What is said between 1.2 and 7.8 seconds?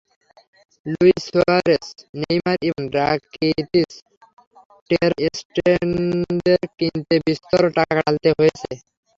Suarez, Neymar, Ivan Rakitic, Ter স্টেগেনদের কিনতে বিস্তর